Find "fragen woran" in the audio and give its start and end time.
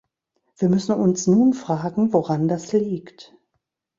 1.53-2.47